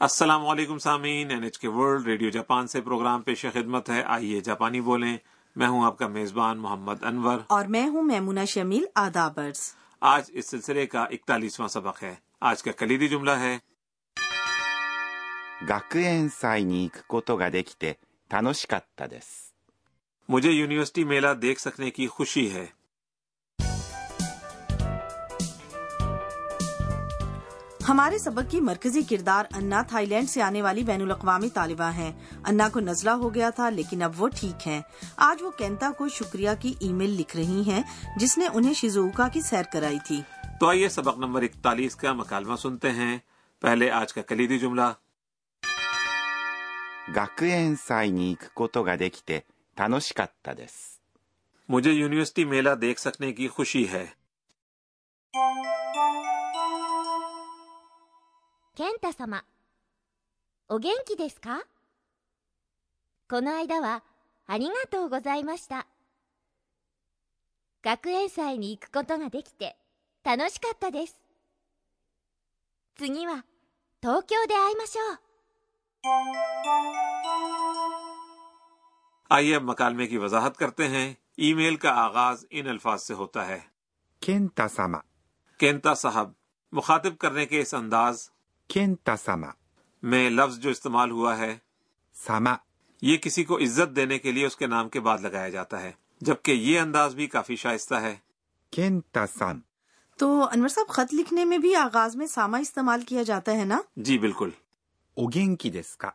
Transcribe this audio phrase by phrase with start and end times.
[0.00, 4.40] السلام علیکم سامعین این ایچ کے ورلڈ ریڈیو جاپان سے پروگرام پیش خدمت ہے۔ آئیے
[4.40, 5.16] جاپانی بولیں۔
[5.56, 10.50] میں ہوں آپ کا میزبان محمد انور۔ اور میں ہوں میمونہ شمیل آدابرز۔ آج اس
[10.50, 13.58] سلسلے کا اکتالیسواں سبق ہے۔ آج کا کلیدی جملہ ہے۔
[20.28, 22.66] مجھے یونیورسٹی میلہ دیکھ سکنے کی خوشی ہے۔
[27.87, 32.11] ہمارے سبق کی مرکزی کردار انا تھائی لینڈ سے آنے والی بین الاقوامی طالبہ ہیں
[32.47, 34.81] انا کو نزلہ ہو گیا تھا لیکن اب وہ ٹھیک ہیں
[35.17, 37.81] آج وہ کینتا کو شکریہ کی ای میل لکھ رہی ہیں
[38.17, 40.21] جس نے انہیں شیزوکا کی سیر کرائی تھی
[40.59, 43.17] تو آئیے سبق نمبر اکتالیس کا مکالمہ سنتے ہیں
[43.61, 44.91] پہلے آج کا کلیدی جملہ
[47.09, 49.45] 学園祭に行くことができて
[49.77, 50.99] 楽しかったです。
[51.69, 54.05] مجھے یونیورسٹی میلہ دیکھ سکنے کی خوشی ہے
[58.75, 59.43] 健太様
[60.69, 61.63] お元気ですか
[63.29, 64.03] この間は
[64.47, 65.87] ありがとうございました
[67.83, 69.75] 学園祭に行くことができて
[70.23, 71.19] 楽しかったです
[72.97, 73.45] 次は
[74.01, 75.19] 東京で会いましょう
[79.31, 83.47] آئیے اب مکالمے کی وضاحت کرتے ہیں ای میل کا آغاز ان الفاظ سے ہوتا
[83.47, 83.59] ہے
[84.21, 84.99] 健太様、
[85.57, 86.31] کینتا صاحب
[86.71, 88.29] مخاطب کرنے کے اس انداز
[88.69, 89.51] 健太様、
[90.03, 91.57] میں لفظ جو استعمال ہوا ہے
[92.15, 92.55] 様、
[93.01, 95.91] یہ کسی کو عزت دینے کے لیے اس کے نام کے بعد لگایا جاتا ہے
[96.21, 98.15] جبکہ یہ انداز بھی کافی شائستہ ہے
[98.73, 99.59] 健太さん、
[100.19, 103.79] تو انور صاحب خط لکھنے میں بھی آغاز میں ساما استعمال کیا جاتا ہے نا
[103.97, 104.49] جی بالکل
[105.17, 106.09] お元気ですか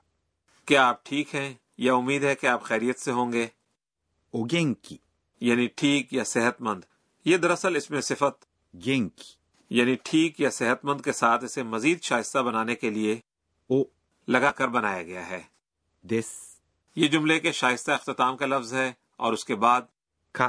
[0.68, 3.46] کیا آپ ٹھیک ہیں یا امید ہے کہ آپ خیریت سے ہوں گے
[4.34, 4.96] お元気、
[5.40, 6.84] یعنی ٹھیک یا صحت مند
[7.26, 8.44] یہ دراصل اس میں صفت
[8.74, 9.36] 元気、
[9.69, 13.13] یعنی ٹھیک یا صحت مند کے ساتھ اسے مزید شائستہ بنانے کے لیے
[13.69, 13.83] او
[14.27, 15.41] لگا کر بنایا گیا ہے۔
[16.03, 16.23] دس
[16.95, 19.81] یہ جملے کے شائستہ اختتام کا لفظ ہے اور اس کے بعد
[20.31, 20.47] کا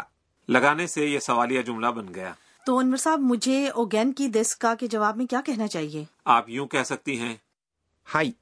[0.49, 2.33] لگانے سے یہ سوالیہ جملہ بن گیا۔
[2.67, 6.51] تو انور صاحب مجھے اوگین کی دس کا کے جواب میں کیا کہنا چاہیے؟ آپ
[6.51, 7.37] یوں کہہ سکتی ہیں
[8.15, 8.33] ہائی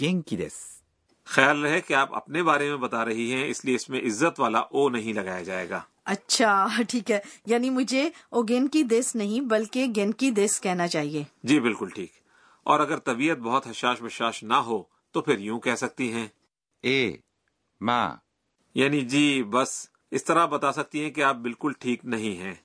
[0.00, 0.80] گینگ کی دس۔
[1.24, 4.40] خیال رہے کہ آپ اپنے بارے میں بتا رہی ہیں اس لیے اس میں عزت
[4.40, 9.41] والا او نہیں لگایا جائے گا۔ اچھا ٹھیک ہے یعنی مجھے اوگین کی دس نہیں
[9.47, 12.11] بلکہ گین کی دس کہنا چاہیے جی بالکل ٹھیک
[12.65, 14.81] اور اگر طبیعت بہت حشاش بشاش نہ ہو
[15.15, 16.27] تو پھر یوں کہہ سکتی ہیں
[16.83, 17.17] ええ、
[17.81, 18.15] まあ、
[18.75, 19.69] یعنی جی بس
[20.11, 22.55] اس طرح بتا سکتی ہیں کہ آپ بالکل ٹھیک نہیں ہیں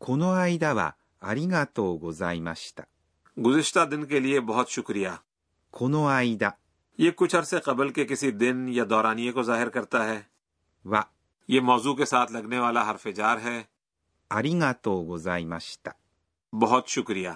[0.00, 2.84] この間はありがとうございました。
[3.36, 5.08] گزشتہ دن کے لیے بہت شکریہ
[5.74, 6.50] この間
[6.98, 10.20] یہ کچھ عرصے قبل کے کسی دن یا دورانیے کو ظاہر کرتا ہے
[10.84, 11.02] は
[11.48, 13.60] یہ موضوع کے ساتھ لگنے والا حرف جار ہے
[14.30, 15.94] ありがとうございました。
[16.52, 17.30] بہت شکریہ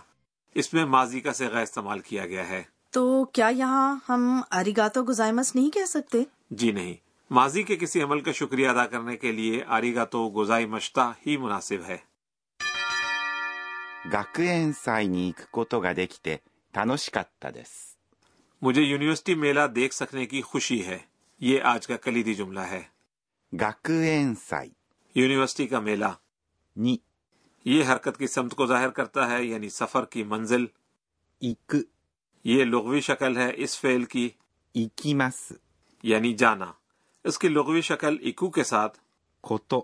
[0.57, 2.63] اس میں ماضی کا سیغہ استعمال کیا گیا ہے
[2.93, 6.23] تو کیا یہاں ہم اریگاتو گزائمس نہیں کہہ سکتے
[6.53, 6.95] جی نہیں
[7.31, 11.13] ماضی کے کسی عمل کا شکریہ ادا کرنے کے لیے آری گا تو گزائی مشتہ
[11.27, 11.97] ہی مناسب ہے
[14.05, 16.43] 学園祭に行くことができて
[16.75, 17.97] 楽しかったです。
[18.63, 20.99] مجھے یونیورسٹی میلہ دیکھ سکنے کی خوشی ہے
[21.41, 22.83] یہ آج کا کلیدی جملہ ہے
[23.53, 24.69] 学園祭
[25.17, 26.13] یونیورسٹی کا میلہ
[26.77, 26.97] に
[27.67, 30.65] یہ حرکت کی سمت کو ظاہر کرتا ہے یعنی سفر کی منزل
[31.43, 31.83] 行く、
[32.45, 34.29] یہ لغوی شکل ہے اس فعل کی
[34.75, 35.53] 行きます、
[36.05, 36.73] یعنی جانا
[37.25, 38.99] اس کی لغوی شکل اکو کے ساتھ
[39.45, 39.81] こと、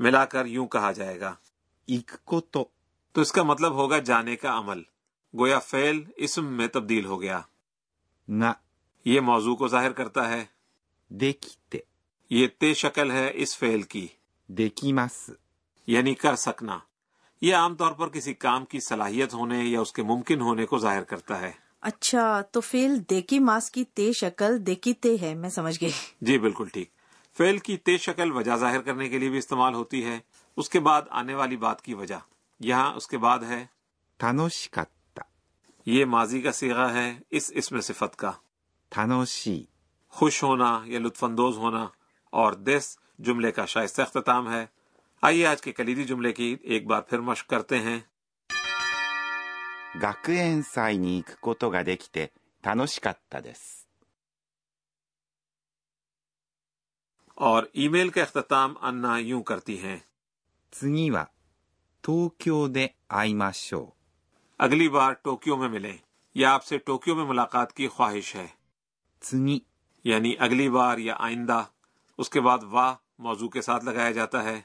[0.00, 1.34] ملا کر یوں کہا جائے گا
[1.88, 2.64] 行くこと、
[3.12, 4.82] تو اس کا مطلب ہوگا جانے کا عمل
[5.34, 7.40] گویا فعل اسم میں تبدیل ہو گیا
[8.28, 8.52] が
[9.06, 10.44] یہ موضوع کو ظاہر کرتا ہے
[11.10, 11.84] できて、
[12.35, 14.07] یہ تے شکل ہے اس فعل کی۔
[14.47, 15.29] دیکیماس
[15.87, 16.79] یعنی کر سکنا۔
[17.41, 20.77] یہ عام طور پر کسی کام کی صلاحیت ہونے یا اس کے ممکن ہونے کو
[20.77, 21.51] ظاہر کرتا ہے۔
[21.81, 25.91] اچھا تو فیل دیکھی ماس کی تے شکل دیکھی تے ہے میں سمجھ گئی۔
[26.21, 26.89] جی بالکل ٹھیک۔
[27.37, 30.19] فیل کی تے شکل وجہ ظاہر کرنے کے لیے بھی استعمال ہوتی ہے۔
[30.57, 32.19] اس کے بعد آنے والی بات کی وجہ۔
[32.59, 33.65] یہاں اس کے بعد ہے۔
[34.17, 35.21] تانوشکتا
[35.85, 38.31] یہ ماضی کا سیگا ہے اس اسم صفت کا۔
[38.89, 39.63] تانوشی۔
[40.09, 41.87] خوش ہونا یا لطف اندوز ہونا۔
[42.32, 44.64] اور دس جملے کا شائستہ اختتام ہے
[45.22, 47.98] آئیے آج کے کلیدی جملے کی ایک بار پھر مشق کرتے ہیں
[49.94, 53.88] 学園祭に行くことができて楽しかったです。
[57.34, 59.98] اور ای میل کا اختتام انا یوں کرتی ہیں
[60.72, 61.30] 次は、
[62.04, 63.94] 東京で会いましょ
[64.60, 65.96] اگلی بار ٹوکیو میں ملیں
[66.34, 68.46] یا آپ سے ٹوکیو میں ملاقات کی خواہش ہے
[69.22, 69.24] う。
[69.24, 69.58] 次、
[70.04, 71.64] یعنی اگلی بار یا آئندہ
[72.23, 74.61] اس کے بعد واہ موضوع کے ساتھ لگایا جاتا ہے۔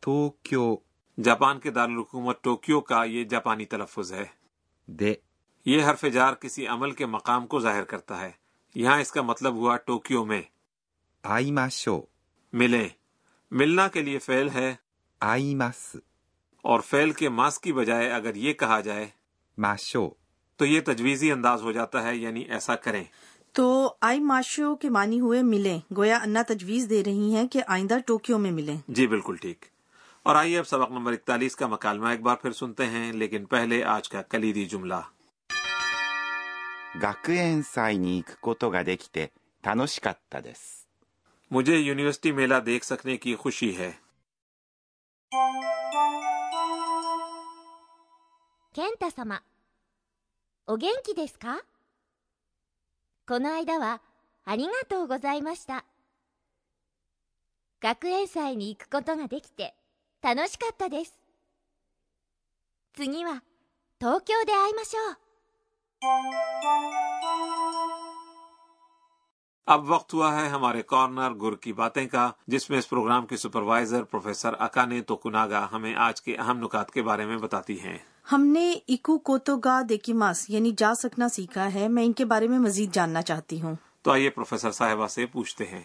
[0.00, 0.76] ٹوکیو۔
[1.24, 4.24] جاپان کے دارالحکومت ٹوکیو کا یہ جاپانی تلفظ ہے۔
[4.86, 5.14] دے۔
[5.64, 8.30] یہ حرف جار کسی عمل کے مقام کو ظاہر کرتا ہے۔
[8.74, 10.42] یہاں اس کا مطلب ہوا ٹوکیو میں۔
[11.22, 12.00] آئی ماشو
[12.52, 12.88] ملے
[13.50, 14.74] ملنا کے لیے فیل ہے۔
[15.20, 15.96] آئی ماس
[16.62, 19.08] اور فیل کے ماس کی بجائے اگر یہ کہا جائے
[19.58, 20.08] ماشو۔
[20.56, 23.04] تو یہ تجویزی انداز ہو جاتا ہے یعنی ایسا کریں۔
[23.55, 27.97] تو آئی ماشو کے معنی ہوئے ملیں گویا انا تجویز دے رہی ہیں کہ آئندہ
[28.05, 29.65] ٹوکیو میں ملیں جی بالکل ٹھیک
[30.23, 33.83] اور آئیے اب سبق نمبر اکتالیس کا مکالمہ ایک بار پھر سنتے ہیں لیکن پہلے
[33.97, 35.01] آج کا کلیدی جملہ
[36.95, 39.31] 学園祭に行くことができて
[39.63, 40.85] 楽しかったです。
[41.51, 43.91] مجھے یونیورسٹی میلہ دیکھ سکنے کی خوشی ہے
[48.75, 49.41] 健太様
[50.67, 51.61] お元気ですか
[53.30, 53.96] آئ وا
[54.46, 55.06] آنی تو
[57.82, 59.26] کک لا دے کتنا
[60.90, 61.12] دیس
[62.96, 63.34] چا
[64.00, 64.18] تو
[64.48, 64.94] دے آئی مس
[69.70, 73.36] اب وقت ہوا ہے ہمارے کارنر گر کی باتیں کا جس میں اس پروگرام کی
[73.36, 77.98] supervisor professor Akane Tokunaga ہمیں آج کے اہم نکات کے بارے میں بتاتی ہیں۔
[78.32, 82.24] ہم نے اکو کوتو گا دیکی ماس یعنی جا سکنا سیکھا ہے میں ان کے
[82.24, 85.82] بارے میں مزید جاننا چاہتی ہوں۔ تو آئیے پروفیسر صاحبہ سے پوچھتے ہیں۔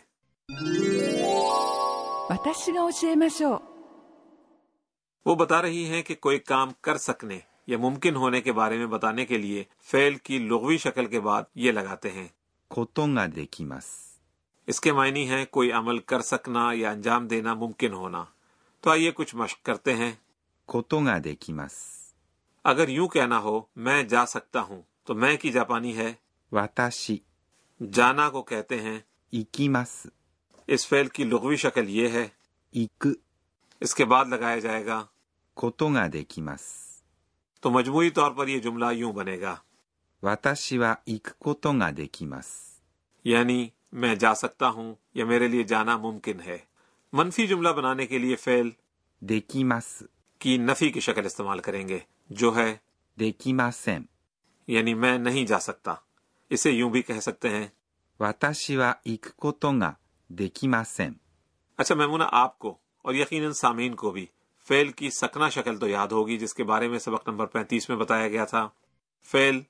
[5.26, 8.86] وہ بتا رہی ہیں کہ کوئی کام کر سکنے یا ممکن ہونے کے بارے میں
[8.86, 12.28] بتانے کے لیے فیل کی لغوی شکل کے بعد یہ لگاتے ہیں۔
[12.75, 14.21] ことができます。
[14.69, 18.25] اس کے معنی ہیں کوئی عمل کر سکنا یا انجام دینا ممکن ہونا
[18.81, 20.13] تو آئیے کچھ مشق کرتے ہیں
[20.69, 22.15] ことができます。
[22.65, 26.13] اگر یوں کہنا ہو میں جا سکتا ہوں تو میں کی جاپانی ہے
[26.53, 27.17] 私、
[27.81, 28.99] جانا کو کہتے ہیں
[29.33, 30.09] 行きます。
[30.69, 32.27] اس فعل کی لغوی شکل یہ ہے
[32.75, 33.15] 行く
[33.83, 35.05] اس کے بعد لگایا جائے گا
[35.57, 37.03] ことができます。
[37.63, 39.55] تو مجموعی طور پر یہ جملہ یوں بنے گا
[40.23, 42.83] 私は行くことができます。
[43.25, 46.59] یعنی میں جا سکتا ہوں یا میرے لیے جانا ممکن ہے
[47.13, 48.69] منفی جملہ بنانے کے لیے فعل
[49.23, 50.05] できます。
[50.39, 51.99] کی نفی کی شکل استعمال کریں گے
[52.31, 52.75] جو ہے
[53.19, 54.03] できません。
[54.69, 55.95] یعنی میں نہیں جا سکتا
[56.51, 57.67] اسے یوں بھی کہہ سکتے ہیں
[58.21, 59.97] 私は行くことが
[60.31, 61.13] できません。
[61.79, 64.27] اچھا میمونہ آپ کو اور یقیناً سامعین کو بھی
[64.69, 67.97] فعل کی سکنا شکل تو یاد ہوگی جس کے بارے میں سبق نمبر پینتیس میں
[67.97, 68.69] بتایا گیا تھا
[69.23, 69.61] فعل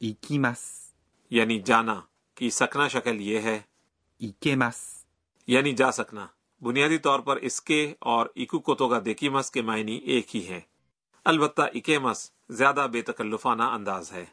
[0.00, 0.68] 行きます。
[1.30, 2.00] یعنی جانا
[2.36, 3.58] کی سکنا شکل یہ ہے
[4.20, 5.04] 行けます。
[5.48, 6.26] یعنی جا سکنا
[6.62, 10.60] بنیادی طور پر اس کے اور ایکو کوتو کا دیکیمس کے معنی ایک ہی ہیں
[11.26, 14.24] البتہ اکیمس زیادہ بے تکلفانہ انداز ہے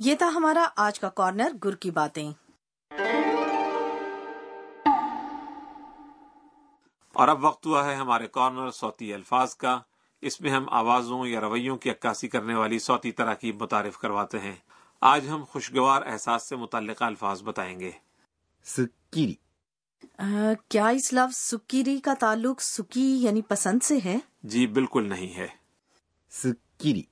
[0.00, 2.30] یہ تھا ہمارا آج کا کارنر گر کی باتیں
[7.14, 9.78] اور اب وقت ہوا ہے ہمارے کارنر صوتی الفاظ کا
[10.21, 14.39] اس میں ہم آوازوں یا رویوں کی عکاسی کرنے والی سوتی طرح کی متعارف کرواتے
[14.39, 14.55] ہیں۔
[15.01, 17.91] آج ہم خوشگوار احساس سے متعلقہ الفاظ بتائیں گے۔
[18.65, 19.33] سکیری۔
[20.69, 25.47] کیا اس لفظ سکیری کا تعلق سکی یعنی پسند سے ہے؟ جی بالکل نہیں ہے۔
[26.31, 27.03] سکیری۔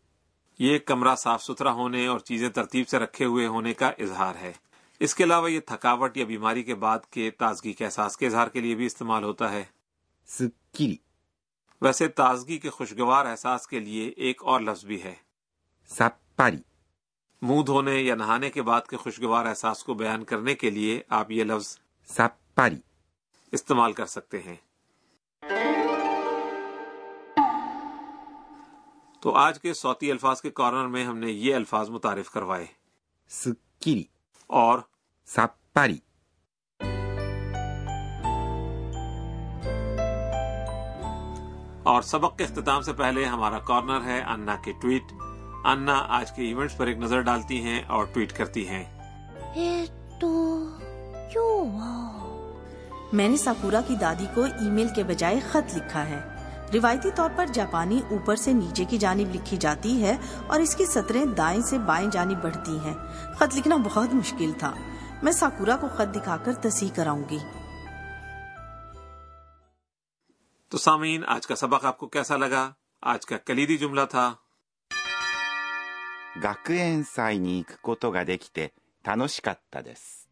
[0.60, 4.54] یہ کمرہ صاف ستھرا ہونے اور چیزیں ترتیب سے رکھے ہوئے ہونے کا اظہار ہے۔
[5.00, 8.48] اس کے علاوہ یہ تھکاوٹ یا بیماری کے بعد کے تازگی کے احساس کے اظہار
[8.48, 9.64] کے لیے بھی استعمال ہوتا ہے۔
[10.28, 11.09] سکیری۔
[11.82, 15.16] ویسے تازگی کے خوشگوار احساس کے لیے ایک اور لفظ بھی ہے۔
[15.88, 16.58] ساپاری۔
[17.42, 21.32] منہ دھونے یا نہانے کے بعد کے خوشگوار احساس کو بیان کرنے کے لیے آپ
[21.32, 22.78] یہ لفظ ساپاری۔
[23.52, 24.56] استعمال کر سکتے ہیں۔
[29.22, 32.66] تو آج کے سوتی الفاظ کے کارنر میں ہم نے یہ الفاظ متعارف کروائے۔
[33.30, 34.04] سکیری۔
[34.48, 34.80] اور
[35.26, 35.98] ساپاری۔
[41.90, 45.04] اور سبق کے اختتام سے پہلے ہمارا کارنر ہے انا کے ٹویٹ۔
[45.64, 48.84] انا آج کے ایونٹس پر ایک نظر ڈالتی ہیں اور ٹویٹ کرتی ہیں۔
[53.14, 56.20] میں نے ساکورا کی دادی کو ای میل کے بجائے خط لکھا ہے۔
[56.74, 60.18] روایتی طور پر جاپانی اوپر سے نیچے کی جانب لکھی جاتی ہے
[60.48, 62.94] اور اس کی سطریں دائیں سے بائیں جانب بڑھتی ہیں۔
[63.36, 64.74] خط لکھنا بہت مشکل تھا۔
[65.24, 67.38] میں ساکورا کو خط دکھا کر تصحیح کراؤں گی۔
[70.73, 72.71] تو سامعین آج کا سبق آپ کو کیسا لگا
[73.03, 74.33] آج کا کلیدی جملہ تھا
[76.43, 78.73] 学園祭に行くことができて
[79.05, 80.25] 楽しかったです。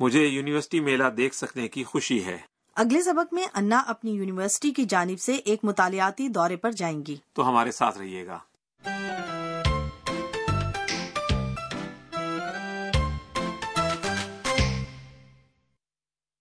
[0.00, 2.36] مجھے یونیورسٹی میلہ دیکھ سکنے کی خوشی ہے
[2.76, 7.16] اگلے سبق میں انا اپنی یونیورسٹی کی جانب سے ایک مطالعاتی دورے پر جائیں گی
[7.32, 8.38] تو ہمارے ساتھ رہیے گا